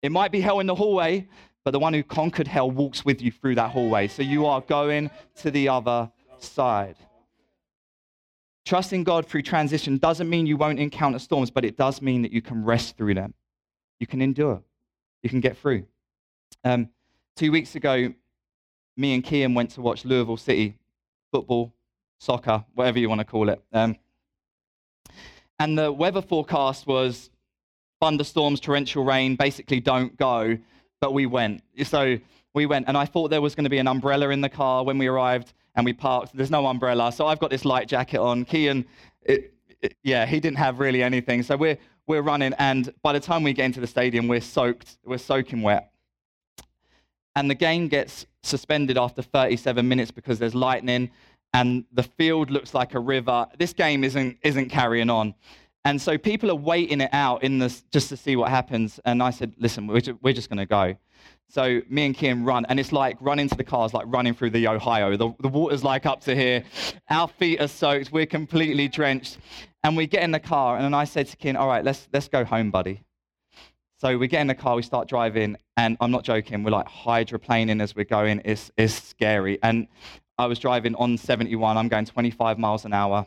[0.00, 1.28] It might be hell in the hallway,
[1.64, 4.08] but the one who conquered hell walks with you through that hallway.
[4.08, 6.96] So you are going to the other side.
[8.64, 12.32] Trusting God through transition doesn't mean you won't encounter storms, but it does mean that
[12.32, 13.34] you can rest through them.
[14.00, 14.62] You can endure.
[15.22, 15.84] You can get through.
[16.64, 16.88] Um,
[17.36, 18.12] two weeks ago,
[18.96, 20.76] me and Kian went to watch Louisville City
[21.30, 21.72] football,
[22.18, 23.62] soccer, whatever you want to call it.
[23.72, 23.96] Um,
[25.58, 27.30] and the weather forecast was
[28.00, 30.58] thunderstorms, torrential rain, basically don't go.
[31.00, 31.62] But we went.
[31.84, 32.18] So
[32.54, 34.84] we went, and I thought there was going to be an umbrella in the car
[34.84, 36.36] when we arrived, and we parked.
[36.36, 38.44] There's no umbrella, so I've got this light jacket on.
[38.44, 38.84] Kian,
[39.22, 41.42] it, it, yeah, he didn't have really anything.
[41.42, 44.98] So we're we're running, and by the time we get into the stadium, we're soaked,
[45.04, 45.91] we're soaking wet.
[47.34, 51.10] And the game gets suspended after 37 minutes because there's lightning,
[51.54, 53.46] and the field looks like a river.
[53.58, 55.34] This game isn't isn't carrying on.
[55.84, 59.00] And so people are waiting it out in this just to see what happens.
[59.04, 60.96] And I said, listen, we're just, we're just going to go.
[61.48, 64.50] So me and Kim run, and it's like running to the cars, like running through
[64.50, 65.16] the Ohio.
[65.16, 66.64] The, the water's like up to here.
[67.10, 68.12] Our feet are soaked.
[68.12, 69.38] We're completely drenched.
[69.84, 72.28] And we get in the car, and I said to Kim, all right, let's, let's
[72.28, 73.02] go home, buddy.
[74.02, 76.88] So we get in the car, we start driving, and I'm not joking, we're like
[76.88, 78.42] hydroplaning as we're going.
[78.44, 79.60] It's, it's scary.
[79.62, 79.86] And
[80.36, 83.24] I was driving on 71, I'm going 25 miles an hour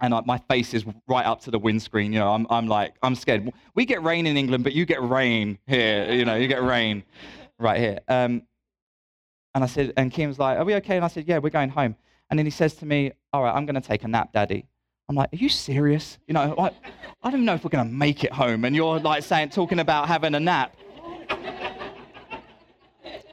[0.00, 2.12] and my face is right up to the windscreen.
[2.12, 3.52] You know, I'm, I'm like, I'm scared.
[3.76, 6.10] We get rain in England, but you get rain here.
[6.10, 7.04] You know, you get rain
[7.60, 8.00] right here.
[8.08, 8.42] Um,
[9.54, 10.96] and I said, and Kim's like, are we okay?
[10.96, 11.94] And I said, yeah, we're going home.
[12.28, 14.66] And then he says to me, all right, I'm going to take a nap, daddy.
[15.08, 16.18] I'm like, are you serious?
[16.26, 16.70] You know, I,
[17.22, 18.64] I don't know if we're going to make it home.
[18.64, 20.74] And you're like saying, talking about having a nap.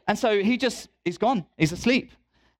[0.08, 1.45] and so he just, he's gone.
[1.58, 2.12] He's asleep.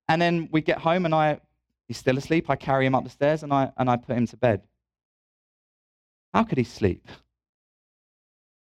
[0.08, 1.40] And then we get home and I,
[1.88, 2.50] he's still asleep.
[2.50, 4.62] I carry him up the stairs and I, and I put him to bed.
[6.34, 7.08] How could he sleep?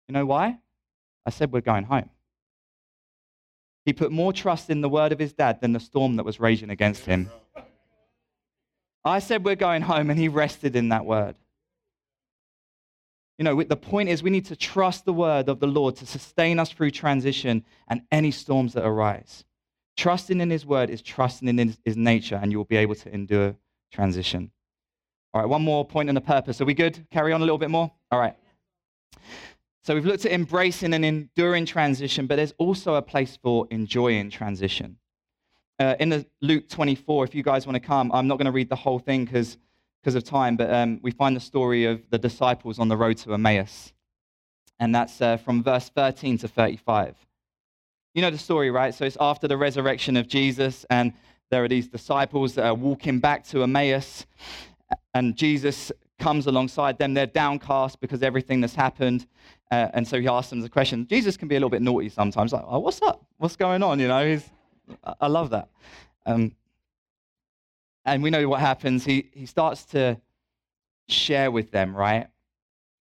[0.08, 0.58] You know why?
[1.26, 2.08] I said, we're going home.
[3.84, 6.40] He put more trust in the word of his dad than the storm that was
[6.40, 7.30] raging against him.
[9.08, 11.36] I said, We're going home, and he rested in that word.
[13.38, 16.06] You know, the point is, we need to trust the word of the Lord to
[16.06, 19.44] sustain us through transition and any storms that arise.
[19.96, 22.96] Trusting in his word is trusting in his, his nature, and you will be able
[22.96, 23.54] to endure
[23.92, 24.50] transition.
[25.32, 26.60] All right, one more point and a purpose.
[26.60, 27.06] Are we good?
[27.12, 27.92] Carry on a little bit more?
[28.10, 28.34] All right.
[29.84, 34.30] So we've looked at embracing and enduring transition, but there's also a place for enjoying
[34.30, 34.98] transition.
[35.78, 38.52] Uh, in the Luke 24, if you guys want to come, I'm not going to
[38.52, 39.56] read the whole thing because
[40.14, 43.34] of time, but um, we find the story of the disciples on the road to
[43.34, 43.92] Emmaus.
[44.80, 47.16] And that's uh, from verse 13 to 35.
[48.14, 48.92] You know the story, right?
[48.92, 51.12] So it's after the resurrection of Jesus, and
[51.50, 54.26] there are these disciples that are walking back to Emmaus,
[55.14, 57.14] and Jesus comes alongside them.
[57.14, 59.26] They're downcast because everything that's happened.
[59.70, 61.06] Uh, and so he asks them the question.
[61.06, 63.24] Jesus can be a little bit naughty sometimes, like, oh, what's up?
[63.36, 64.00] What's going on?
[64.00, 64.48] You know, he's,
[65.20, 65.68] I love that.
[66.26, 66.52] Um,
[68.04, 69.04] and we know what happens.
[69.04, 70.20] He, he starts to
[71.08, 72.28] share with them, right,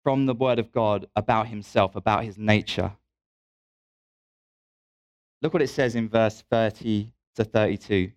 [0.03, 2.93] from the Word of God about himself, about his nature.
[5.43, 8.13] Look what it says in verse 30 to 32.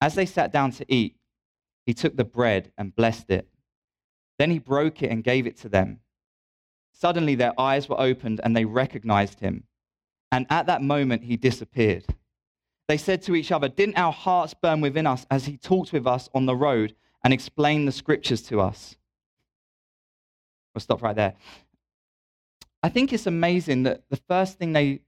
[0.00, 1.16] As they sat down to eat,
[1.86, 3.48] he took the bread and blessed it.
[4.38, 6.00] Then he broke it and gave it to them.
[6.92, 9.64] Suddenly their eyes were opened and they recognized him.
[10.32, 12.04] And at that moment he disappeared.
[12.88, 16.06] They said to each other, Didn't our hearts burn within us as he talked with
[16.06, 18.96] us on the road and explained the scriptures to us?
[20.74, 21.34] We'll stop right there.
[22.82, 25.00] I think it's amazing that the first thing they,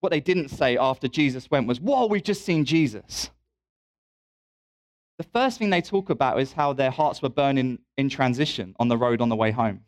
[0.00, 3.30] what they didn't say after Jesus went was, Whoa, we've just seen Jesus.
[5.18, 8.88] The first thing they talk about is how their hearts were burning in transition on
[8.88, 9.80] the road on the way home.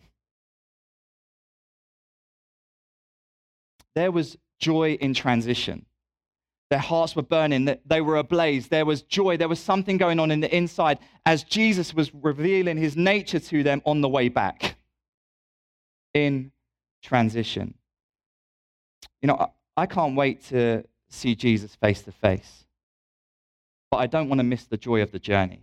[3.95, 5.85] There was joy in transition.
[6.71, 8.69] Their hearts were burning, they were ablaze.
[8.69, 12.77] There was joy, there was something going on in the inside as Jesus was revealing
[12.77, 14.77] his nature to them on the way back
[16.13, 16.53] in
[17.03, 17.75] transition.
[19.23, 22.67] You know, I can't wait to see Jesus face to face
[23.91, 25.63] but I don't want to miss the joy of the journey.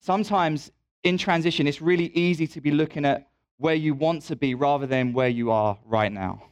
[0.00, 0.70] Sometimes
[1.02, 3.28] in transition, it's really easy to be looking at
[3.58, 6.42] where you want to be rather than where you are right now.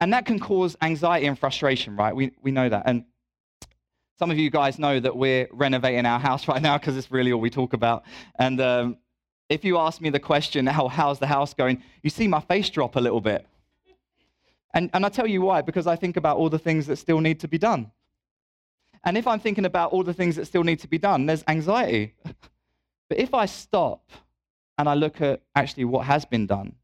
[0.00, 2.14] And that can cause anxiety and frustration, right?
[2.14, 2.82] We, we know that.
[2.86, 3.04] And
[4.18, 7.32] some of you guys know that we're renovating our house right now because it's really
[7.32, 8.04] all we talk about.
[8.38, 8.98] And um,
[9.48, 11.82] if you ask me the question, how, how's the house going?
[12.02, 13.46] You see my face drop a little bit.
[14.72, 17.20] And, and I tell you why, because I think about all the things that still
[17.20, 17.92] need to be done.
[19.04, 21.44] And if I'm thinking about all the things that still need to be done, there's
[21.46, 22.14] anxiety.
[23.08, 24.10] but if I stop
[24.78, 26.74] and I look at actually what has been done,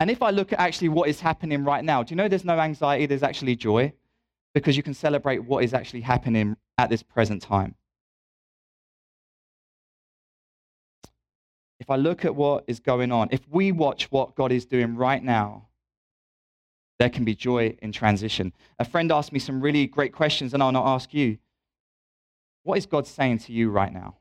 [0.00, 2.44] and if I look at actually what is happening right now, do you know there's
[2.44, 3.92] no anxiety, there's actually joy?
[4.54, 7.74] Because you can celebrate what is actually happening at this present time.
[11.78, 14.96] If I look at what is going on, if we watch what God is doing
[14.96, 15.68] right now,
[16.98, 18.52] there can be joy in transition.
[18.78, 21.38] A friend asked me some really great questions, and I'll not ask you.
[22.62, 24.16] What is God saying to you right now?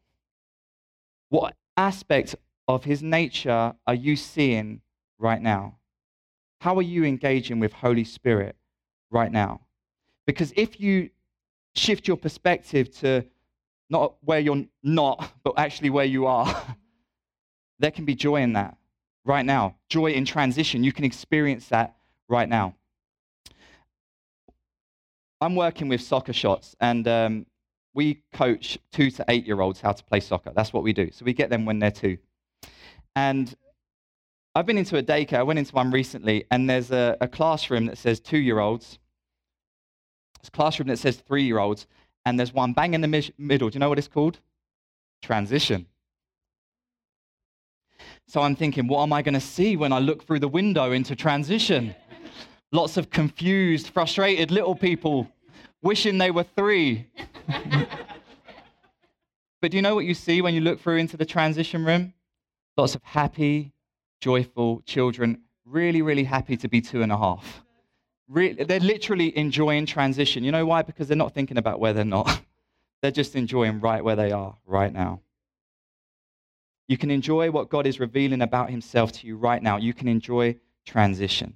[1.30, 2.36] What aspect
[2.68, 4.82] of his nature are you seeing
[5.20, 5.76] right now?
[6.62, 8.56] How are you engaging with Holy Spirit
[9.12, 9.62] right now?
[10.26, 11.10] Because if you
[11.76, 13.26] shift your perspective to
[13.90, 16.64] not where you're not, but actually where you are,
[17.80, 18.78] there can be joy in that
[19.26, 19.76] right now.
[19.90, 20.84] Joy in transition.
[20.84, 21.96] You can experience that
[22.28, 22.76] right now.
[25.42, 27.46] I'm working with soccer shots, and um,
[27.94, 30.52] we coach two to eight year olds how to play soccer.
[30.54, 31.10] That's what we do.
[31.12, 32.18] So we get them when they're two.
[33.16, 33.56] And
[34.56, 35.38] I've been into a daycare.
[35.38, 38.98] I went into one recently, and there's a, a classroom that says two year olds.
[40.40, 41.86] There's a classroom that says three year olds,
[42.26, 43.70] and there's one bang in the mi- middle.
[43.70, 44.40] Do you know what it's called?
[45.22, 45.86] Transition.
[48.28, 50.92] So I'm thinking, what am I going to see when I look through the window
[50.92, 51.96] into transition?
[52.72, 55.28] Lots of confused, frustrated little people
[55.82, 57.08] wishing they were three.
[59.62, 62.14] but do you know what you see when you look through into the transition room?
[62.78, 63.74] Lots of happy,
[64.20, 67.64] joyful children, really, really happy to be two and a half.
[68.28, 70.44] Really, they're literally enjoying transition.
[70.44, 70.82] You know why?
[70.82, 72.42] Because they're not thinking about where they're not.
[73.02, 75.22] they're just enjoying right where they are right now.
[76.88, 79.78] You can enjoy what God is revealing about Himself to you right now.
[79.78, 81.56] You can enjoy transition.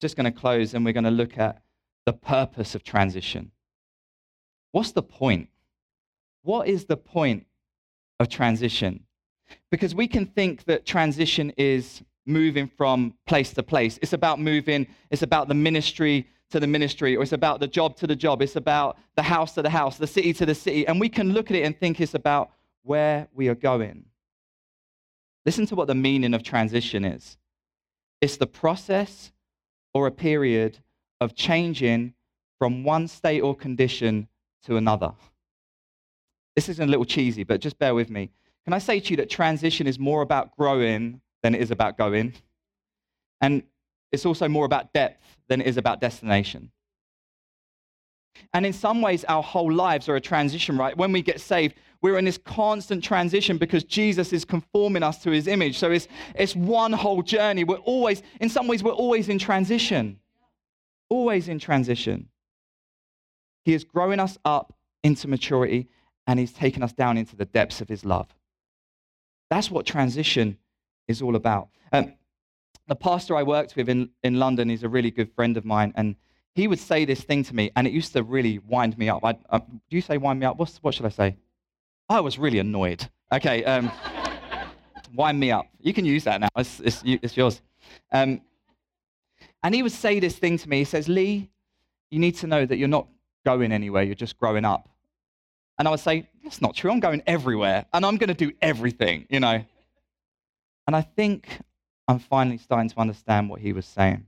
[0.00, 1.62] Just going to close and we're going to look at
[2.04, 3.50] the purpose of transition.
[4.72, 5.48] What's the point?
[6.42, 7.46] What is the point
[8.20, 9.05] of transition?
[9.70, 13.98] Because we can think that transition is moving from place to place.
[14.02, 17.96] It's about moving, it's about the ministry to the ministry, or it's about the job
[17.96, 20.86] to the job, it's about the house to the house, the city to the city.
[20.86, 22.50] And we can look at it and think it's about
[22.82, 24.04] where we are going.
[25.44, 27.36] Listen to what the meaning of transition is
[28.20, 29.32] it's the process
[29.92, 30.78] or a period
[31.20, 32.14] of changing
[32.58, 34.28] from one state or condition
[34.64, 35.12] to another.
[36.54, 38.30] This is a little cheesy, but just bear with me.
[38.66, 41.96] Can I say to you that transition is more about growing than it is about
[41.96, 42.34] going?
[43.40, 43.62] And
[44.10, 46.72] it's also more about depth than it is about destination.
[48.52, 50.96] And in some ways, our whole lives are a transition, right?
[50.96, 55.30] When we get saved, we're in this constant transition because Jesus is conforming us to
[55.30, 55.78] his image.
[55.78, 57.62] So it's, it's one whole journey.
[57.62, 60.18] We're always, in some ways, we're always in transition.
[61.08, 62.28] Always in transition.
[63.64, 64.74] He is growing us up
[65.04, 65.88] into maturity
[66.26, 68.26] and he's taken us down into the depths of his love.
[69.50, 70.58] That's what transition
[71.08, 71.68] is all about.
[71.92, 72.14] Um,
[72.88, 75.92] the pastor I worked with in, in London is a really good friend of mine,
[75.96, 76.16] and
[76.54, 79.24] he would say this thing to me, and it used to really wind me up.
[79.24, 80.56] I, uh, do you say wind me up?
[80.56, 81.36] What's, what should I say?
[82.08, 83.08] I was really annoyed.
[83.32, 83.90] Okay, um,
[85.14, 85.66] wind me up.
[85.80, 86.48] You can use that now.
[86.56, 87.60] It's, it's, it's yours.
[88.12, 88.40] Um,
[89.62, 90.78] and he would say this thing to me.
[90.78, 91.50] He says, Lee,
[92.10, 93.08] you need to know that you're not
[93.44, 94.02] going anywhere.
[94.04, 94.88] You're just growing up.
[95.78, 96.90] And I would say, that's not true.
[96.90, 99.64] I'm going everywhere and I'm going to do everything, you know.
[100.86, 101.48] And I think
[102.08, 104.26] I'm finally starting to understand what he was saying.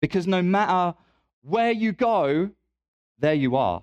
[0.00, 0.96] Because no matter
[1.42, 2.50] where you go,
[3.18, 3.82] there you are.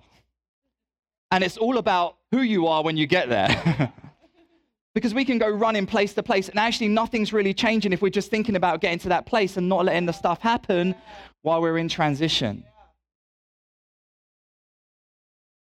[1.30, 3.92] And it's all about who you are when you get there.
[4.94, 8.08] because we can go running place to place, and actually, nothing's really changing if we're
[8.08, 10.94] just thinking about getting to that place and not letting the stuff happen
[11.42, 12.64] while we're in transition.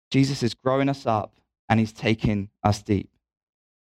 [0.09, 1.35] Jesus is growing us up
[1.67, 3.09] and he's taking us deep.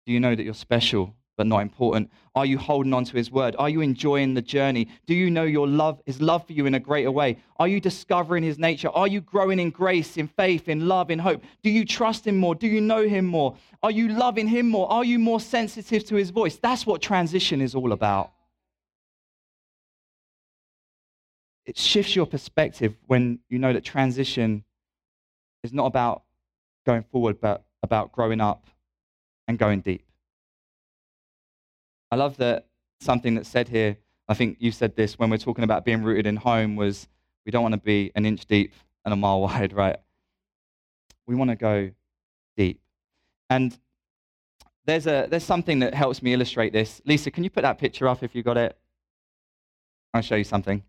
[0.06, 2.12] Do you know that you're special but not important?
[2.36, 3.56] Are you holding on to his word?
[3.58, 4.90] Are you enjoying the journey?
[5.06, 7.38] Do you know your love, his love for you in a greater way?
[7.58, 8.90] Are you discovering his nature?
[8.90, 11.44] Are you growing in grace, in faith, in love, in hope?
[11.64, 12.56] Do you trust him more?
[12.56, 13.56] Do you know him more?
[13.84, 14.92] Are you loving him more?
[14.92, 16.58] Are you more sensitive to his voice?
[16.58, 18.32] That's what transition is all about.
[21.66, 24.64] It shifts your perspective when you know that transition
[25.64, 26.24] is not about
[26.86, 28.66] going forward, but about growing up
[29.48, 30.06] and going deep.
[32.12, 32.68] I love that
[33.00, 33.98] something that's said here.
[34.28, 37.08] I think you said this when we're talking about being rooted in home was
[37.46, 38.74] we don't want to be an inch deep
[39.06, 39.98] and a mile wide, right?
[41.28, 41.92] We want to go
[42.58, 42.82] deep.
[43.50, 43.78] And
[44.86, 47.02] there's, a, there's something that helps me illustrate this.
[47.06, 48.78] Lisa, can you put that picture up if you got it?
[50.14, 50.84] I'll show you something.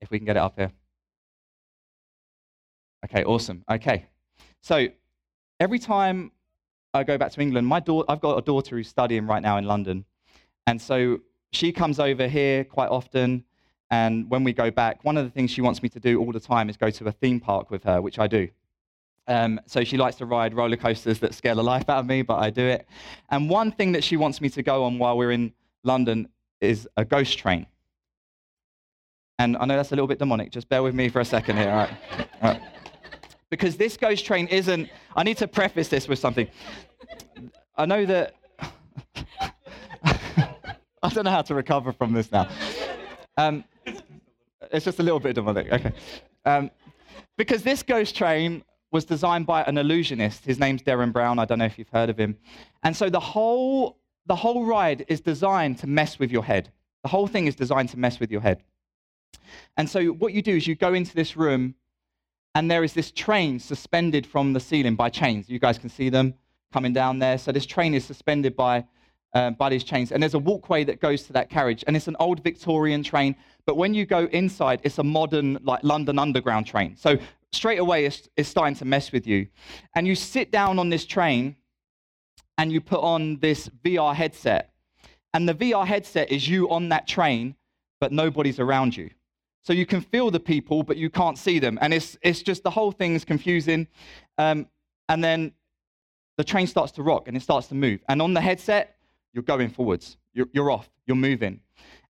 [0.00, 0.72] If we can get it up here.
[3.04, 3.62] Okay, awesome.
[3.70, 4.06] Okay.
[4.62, 4.88] So
[5.60, 6.32] every time
[6.94, 9.58] I go back to England, my daughter, I've got a daughter who's studying right now
[9.58, 10.04] in London.
[10.66, 11.18] And so
[11.52, 13.44] she comes over here quite often.
[13.90, 16.32] And when we go back, one of the things she wants me to do all
[16.32, 18.48] the time is go to a theme park with her, which I do.
[19.26, 22.22] Um, so she likes to ride roller coasters that scare the life out of me,
[22.22, 22.86] but I do it.
[23.30, 25.52] And one thing that she wants me to go on while we're in
[25.82, 26.28] London
[26.60, 27.66] is a ghost train.
[29.38, 30.50] And I know that's a little bit demonic.
[30.50, 31.70] Just bear with me for a second here.
[31.70, 31.90] All right.
[32.42, 32.62] All right.
[33.54, 36.48] Because this ghost train isn't, I need to preface this with something.
[37.76, 38.34] I know that,
[40.04, 42.48] I don't know how to recover from this now.
[43.36, 43.62] Um,
[44.72, 45.72] it's just a little bit demonic.
[45.72, 45.92] Okay.
[46.44, 46.72] Um,
[47.36, 50.44] because this ghost train was designed by an illusionist.
[50.44, 51.38] His name's Derren Brown.
[51.38, 52.36] I don't know if you've heard of him.
[52.82, 56.72] And so the whole, the whole ride is designed to mess with your head.
[57.04, 58.64] The whole thing is designed to mess with your head.
[59.76, 61.76] And so what you do is you go into this room,
[62.54, 65.48] and there is this train suspended from the ceiling by chains.
[65.48, 66.34] You guys can see them
[66.72, 67.36] coming down there.
[67.38, 68.84] So this train is suspended by,
[69.32, 70.12] uh, by these chains.
[70.12, 71.82] And there's a walkway that goes to that carriage.
[71.86, 73.34] And it's an old Victorian train.
[73.66, 76.96] But when you go inside, it's a modern, like London Underground train.
[76.96, 77.18] So
[77.52, 79.48] straight away, it's, it's starting to mess with you.
[79.94, 81.56] And you sit down on this train
[82.56, 84.72] and you put on this VR headset.
[85.32, 87.56] And the VR headset is you on that train,
[88.00, 89.10] but nobody's around you.
[89.64, 91.78] So you can feel the people, but you can't see them.
[91.80, 93.88] And it's, it's just the whole thing is confusing.
[94.36, 94.68] Um,
[95.08, 95.52] and then
[96.36, 98.00] the train starts to rock and it starts to move.
[98.08, 98.96] And on the headset,
[99.32, 100.18] you're going forwards.
[100.34, 100.90] You're, you're off.
[101.06, 101.60] You're moving.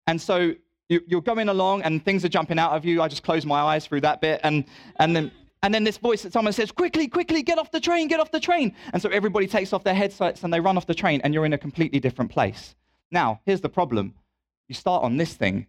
[0.05, 0.53] And so
[0.89, 3.01] you, you're going along and things are jumping out of you.
[3.01, 4.41] I just close my eyes through that bit.
[4.43, 4.65] And,
[4.97, 5.31] and, then,
[5.63, 8.31] and then this voice that someone says, quickly, quickly, get off the train, get off
[8.31, 8.75] the train.
[8.91, 11.45] And so everybody takes off their headsets and they run off the train and you're
[11.45, 12.75] in a completely different place.
[13.11, 14.13] Now, here's the problem.
[14.67, 15.67] You start on this thing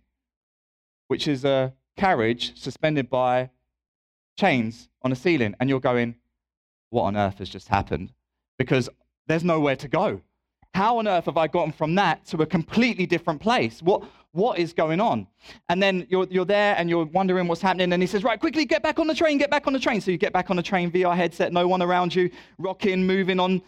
[1.09, 3.51] which is a carriage suspended by
[4.39, 6.17] chains on a ceiling, and you're going,
[6.91, 8.13] What on earth has just happened?
[8.59, 8.89] Because
[9.27, 10.21] there's nowhere to go.
[10.75, 13.81] How on earth have I gotten from that to a completely different place?
[13.81, 15.27] What, what is going on?
[15.71, 17.95] And then you're, you're there and you're wondering what's happening.
[17.95, 20.01] And he says, Right, quickly get back on the train, get back on the train.
[20.01, 23.41] So you get back on the train, VR headset, no one around you, rocking, moving
[23.41, 23.63] on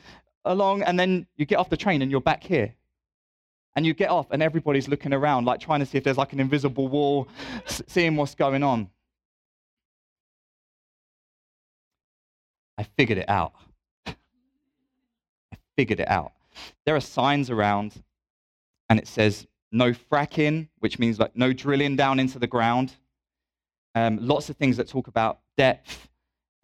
[0.45, 0.83] along.
[0.83, 2.75] And then you get off the train and you're back here
[3.79, 6.33] and you get off and everybody's looking around like trying to see if there's like
[6.33, 7.29] an invisible wall
[7.87, 8.91] seeing what's going on.
[12.77, 13.53] I figured it out.
[14.09, 16.33] I figured it out.
[16.87, 18.03] There are signs around
[18.91, 22.93] and it says no fracking which means like no drilling down into the ground.
[23.95, 26.09] Um, lots of things that talk about depth.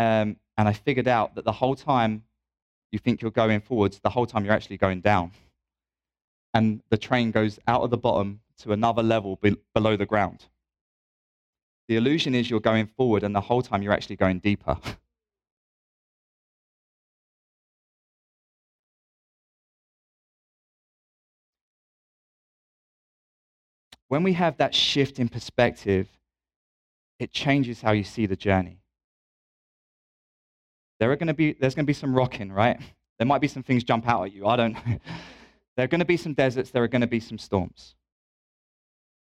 [0.01, 2.25] Um, and i figured out that the whole time
[2.91, 5.31] you think you're going forwards the whole time you're actually going down
[6.55, 10.47] and the train goes out of the bottom to another level be- below the ground.
[11.89, 14.79] The illusion is you're going forward, and the whole time you're actually going deeper.
[24.09, 26.09] when we have that shift in perspective,
[27.19, 28.79] it changes how you see the journey.
[31.01, 32.81] There are going to be, there's going to be some rocking, right?
[33.19, 34.47] There might be some things jump out at you.
[34.47, 34.77] I don't
[35.77, 37.95] There are going to be some deserts, there are going to be some storms.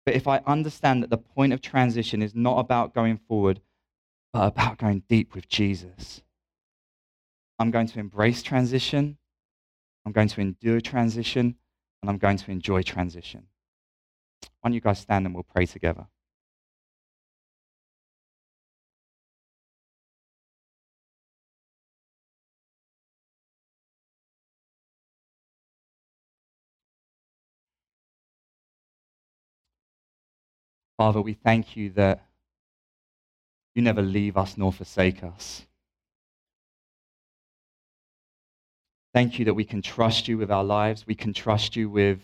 [0.07, 3.61] But if I understand that the point of transition is not about going forward,
[4.33, 6.23] but about going deep with Jesus,
[7.59, 9.19] I'm going to embrace transition,
[10.07, 11.57] I'm going to endure transition,
[12.01, 13.49] and I'm going to enjoy transition.
[14.61, 16.07] Why don't you guys stand and we'll pray together?
[30.99, 32.25] Father, we thank you that
[33.75, 35.65] you never leave us nor forsake us.
[39.15, 41.07] Thank you that we can trust you with our lives.
[41.07, 42.19] We can trust you with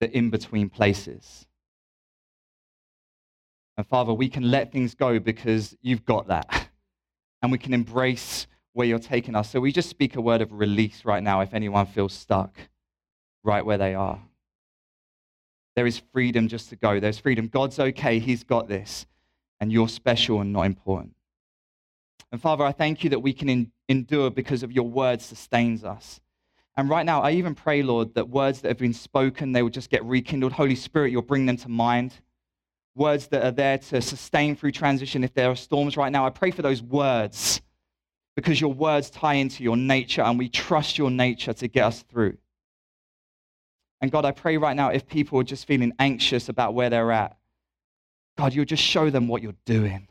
[0.00, 1.46] the in between places.
[3.78, 6.68] And Father, we can let things go because you've got that.
[7.42, 9.48] And we can embrace where you're taking us.
[9.48, 12.54] So we just speak a word of release right now if anyone feels stuck
[13.42, 14.20] right where they are.
[15.80, 17.00] There is freedom just to go.
[17.00, 17.48] There's freedom.
[17.48, 18.18] God's okay.
[18.18, 19.06] He's got this.
[19.62, 21.14] And you're special and not important.
[22.30, 25.82] And Father, I thank you that we can in, endure because of your word sustains
[25.82, 26.20] us.
[26.76, 29.70] And right now, I even pray, Lord, that words that have been spoken, they will
[29.70, 30.52] just get rekindled.
[30.52, 32.12] Holy Spirit, you'll bring them to mind.
[32.94, 36.26] Words that are there to sustain through transition if there are storms right now.
[36.26, 37.62] I pray for those words
[38.36, 42.02] because your words tie into your nature and we trust your nature to get us
[42.02, 42.36] through.
[44.00, 47.12] And God, I pray right now if people are just feeling anxious about where they're
[47.12, 47.36] at,
[48.38, 50.08] God, you'll just show them what you're doing.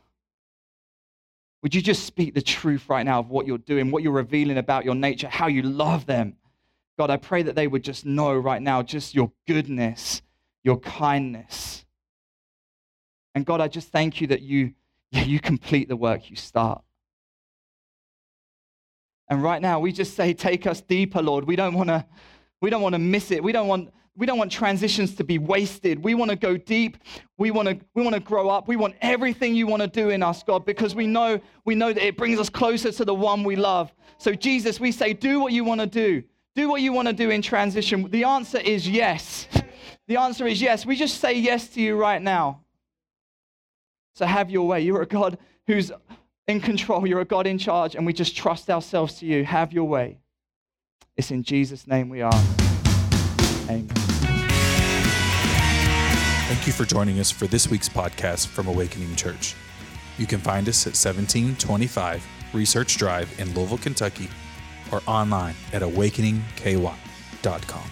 [1.62, 4.56] Would you just speak the truth right now of what you're doing, what you're revealing
[4.56, 6.36] about your nature, how you love them?
[6.96, 10.22] God, I pray that they would just know right now just your goodness,
[10.62, 11.84] your kindness.
[13.34, 14.74] And God, I just thank you that you,
[15.10, 16.82] you complete the work you start.
[19.28, 21.44] And right now, we just say, take us deeper, Lord.
[21.44, 22.04] We don't want to,
[22.60, 23.42] we don't want to miss it.
[23.42, 26.02] We don't want, we don't want transitions to be wasted.
[26.02, 26.98] We want to go deep.
[27.38, 28.68] We want to, we want to grow up.
[28.68, 31.92] We want everything you want to do in us, God, because we know, we know
[31.92, 33.92] that it brings us closer to the one we love.
[34.18, 36.22] So, Jesus, we say, do what you want to do.
[36.54, 38.10] Do what you want to do in transition.
[38.10, 39.46] The answer is yes.
[40.08, 40.84] The answer is yes.
[40.84, 42.62] We just say yes to you right now.
[44.14, 44.80] So have your way.
[44.80, 45.92] You're a God who's
[46.48, 47.06] in control.
[47.06, 49.44] You're a God in charge, and we just trust ourselves to you.
[49.44, 50.18] Have your way.
[51.20, 52.32] It's in Jesus' name we are.
[53.68, 53.86] Amen.
[56.48, 59.54] Thank you for joining us for this week's podcast from Awakening Church.
[60.16, 64.30] You can find us at 1725 Research Drive in Louisville, Kentucky,
[64.90, 67.90] or online at awakeningky.com.